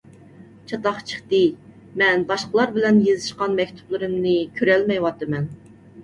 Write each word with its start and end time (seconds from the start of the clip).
چاتاق 0.69 1.01
چىقتى. 1.09 1.41
مەن 2.01 2.23
باشقىلار 2.31 2.73
بىلەن 2.77 2.97
يېزىشقان 3.07 3.53
مەكتۇپلىرىمنى 3.59 4.33
كۆرەلمەيۋاتىمەن. 4.57 5.47